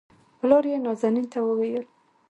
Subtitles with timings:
[0.39, 1.83] پلار يې نازنين ته وويل